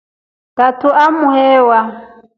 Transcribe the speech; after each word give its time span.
Tatu 0.55 0.87
aa 1.03 1.09
mwehewa. 1.19 1.79